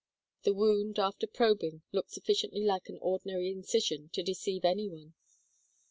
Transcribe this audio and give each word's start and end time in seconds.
The 0.45 0.55
wound 0.55 0.97
after 0.97 1.27
probing 1.27 1.83
looked 1.91 2.09
sufficiently 2.09 2.63
like 2.65 2.89
an 2.89 2.97
ordinary 3.01 3.51
incision 3.51 4.09
to 4.13 4.23
deceive 4.23 4.65
any 4.65 4.89
one. 4.89 5.13